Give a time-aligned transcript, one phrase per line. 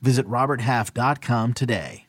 [0.00, 2.06] Visit RobertHalf.com today.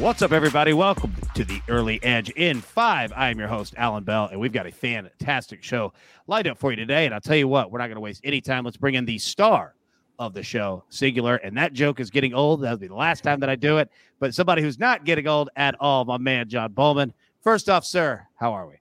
[0.00, 0.72] What's up, everybody?
[0.72, 3.12] Welcome to the Early Edge in five.
[3.14, 5.92] I am your host, Allan Bell, and we've got a fantastic show
[6.26, 7.04] lined up for you today.
[7.04, 8.64] And I'll tell you what, we're not going to waste any time.
[8.64, 9.74] Let's bring in the star
[10.18, 11.36] of the show, Singular.
[11.36, 12.62] And that joke is getting old.
[12.62, 13.90] That'll be the last time that I do it.
[14.20, 17.12] But somebody who's not getting old at all, my man, John Bollman.
[17.42, 18.79] First off, sir, how are we?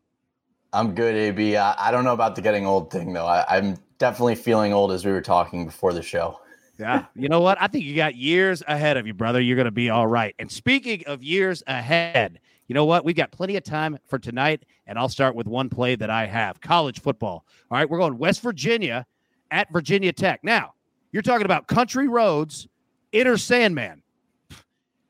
[0.71, 1.57] I'm good, AB.
[1.57, 3.25] I, I don't know about the getting old thing, though.
[3.25, 6.39] I, I'm definitely feeling old as we were talking before the show.
[6.79, 7.05] Yeah.
[7.15, 7.61] You know what?
[7.61, 9.41] I think you got years ahead of you, brother.
[9.41, 10.33] You're going to be all right.
[10.39, 13.03] And speaking of years ahead, you know what?
[13.03, 14.63] We've got plenty of time for tonight.
[14.87, 17.45] And I'll start with one play that I have college football.
[17.69, 17.89] All right.
[17.89, 19.05] We're going West Virginia
[19.51, 20.41] at Virginia Tech.
[20.43, 20.73] Now,
[21.11, 22.67] you're talking about country roads,
[23.11, 24.01] Enter Sandman.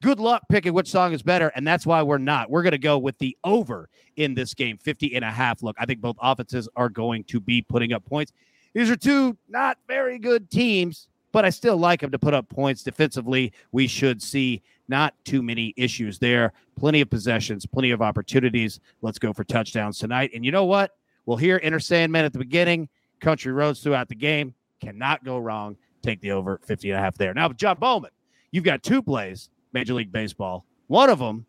[0.01, 1.49] Good luck picking which song is better.
[1.55, 2.49] And that's why we're not.
[2.49, 5.61] We're going to go with the over in this game, 50 and a half.
[5.61, 8.31] Look, I think both offenses are going to be putting up points.
[8.73, 12.49] These are two not very good teams but I still like them to put up
[12.49, 13.53] points defensively.
[13.71, 16.53] We should see not too many issues there.
[16.77, 18.79] Plenty of possessions, plenty of opportunities.
[19.01, 20.31] Let's go for touchdowns tonight.
[20.33, 20.95] And you know what?
[21.25, 22.89] We'll hear Enter Sandman at the beginning,
[23.19, 24.55] country roads throughout the game.
[24.81, 25.77] Cannot go wrong.
[26.01, 27.33] Take the over 50 and a half there.
[27.33, 28.09] Now, John Bollman,
[28.51, 30.65] you've got two plays, Major League Baseball.
[30.87, 31.45] One of them,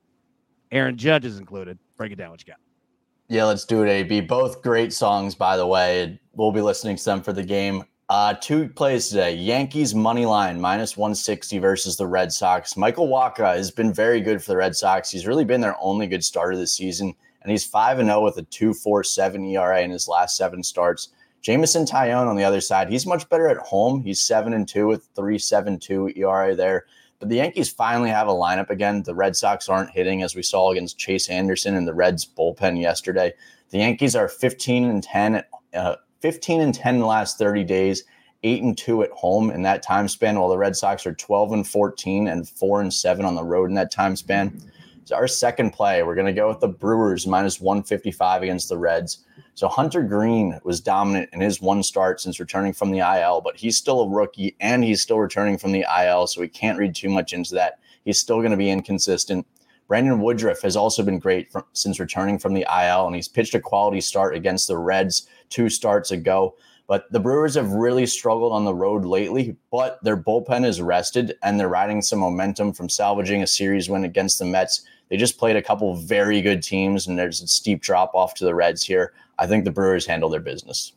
[0.73, 1.79] Aaron Judge is included.
[1.97, 2.61] Break it down what you got.
[3.29, 4.23] Yeah, let's do it, AB.
[4.23, 6.21] Both great songs, by the way.
[6.35, 7.85] We'll be listening to them for the game.
[8.09, 9.37] Uh, two plays today.
[9.37, 12.77] Yankees money line minus 160 versus the Red Sox.
[12.77, 15.11] Michael Wacha has been very good for the Red Sox.
[15.11, 18.43] He's really been their only good starter this season, and he's 5 0 with a
[18.43, 21.11] 2.47 ERA in his last seven starts.
[21.41, 24.03] Jameson Taillon on the other side, he's much better at home.
[24.03, 26.87] He's 7 and 2 with 3.72 ERA there.
[27.21, 29.03] But the Yankees finally have a lineup again.
[29.03, 32.81] The Red Sox aren't hitting as we saw against Chase Anderson and the Reds bullpen
[32.81, 33.33] yesterday.
[33.69, 35.45] The Yankees are 15 and 10
[35.75, 38.05] uh, 15 and 10 in the last 30 days,
[38.43, 41.53] 8 and 2 at home in that time span, while the Red Sox are 12
[41.53, 44.61] and 14 and 4 and 7 on the road in that time span.
[45.05, 48.79] So our second play, we're going to go with the Brewers minus 155 against the
[48.79, 49.25] Reds.
[49.55, 53.57] So Hunter Greene was dominant in his one start since returning from the IL, but
[53.57, 56.95] he's still a rookie and he's still returning from the IL, so we can't read
[56.95, 57.79] too much into that.
[58.05, 59.47] He's still going to be inconsistent.
[59.89, 63.55] Brandon Woodruff has also been great from, since returning from the IL, and he's pitched
[63.55, 66.55] a quality start against the Reds two starts ago.
[66.91, 71.37] But the Brewers have really struggled on the road lately, but their bullpen is rested
[71.45, 74.83] and they're riding some momentum from salvaging a series win against the Mets.
[75.09, 78.45] They just played a couple very good teams, and there's a steep drop off to
[78.45, 79.13] the Reds here.
[79.39, 80.95] I think the Brewers handle their business.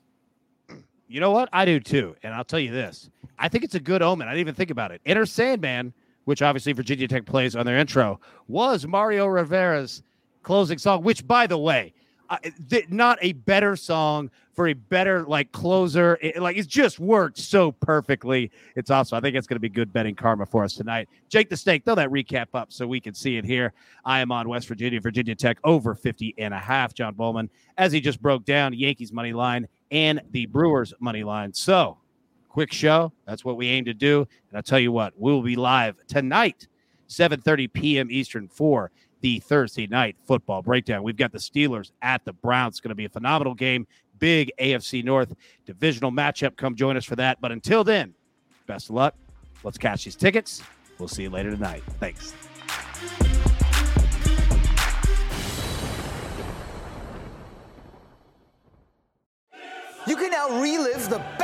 [1.08, 1.48] You know what?
[1.54, 2.16] I do too.
[2.24, 4.28] And I'll tell you this I think it's a good omen.
[4.28, 5.00] I didn't even think about it.
[5.06, 5.94] Enter Sandman
[6.26, 10.04] which obviously Virginia Tech plays on their intro, was Mariano Rivera's
[10.42, 11.94] closing song, which, by the way,
[12.34, 16.18] uh, th- not a better song for a better like closer.
[16.22, 18.52] It, like it's just worked so perfectly.
[18.76, 19.18] It's awesome.
[19.18, 21.10] I think it's going to be good betting karma for us tonight.
[21.30, 23.74] Jake the Snake, throw that recap up so we can see it here.
[24.06, 26.94] I am on West Virginia, Virginia Tech over 50 and a half.
[26.94, 31.54] John Bollman, as he just broke down Yankees money line and the Brewers money line.
[31.54, 31.98] So
[32.50, 33.12] quick show.
[33.26, 34.28] That's what we aim to do.
[34.50, 36.68] And I'll tell you what, we will be live tonight,
[37.10, 38.12] 7:30 p.m.
[38.12, 38.92] Eastern for
[39.24, 41.02] the Thursday night football breakdown.
[41.02, 42.74] We've got the Steelers at the Browns.
[42.74, 43.88] It's going to be a phenomenal game.
[44.20, 45.34] Big AFC North
[45.66, 46.58] divisional matchup.
[46.58, 47.40] Come join us for that.
[47.42, 48.14] But until then,
[48.68, 49.16] best of luck.
[49.64, 50.62] Let's catch these tickets.
[51.00, 51.84] We'll see you later tonight.
[52.00, 52.34] Thanks.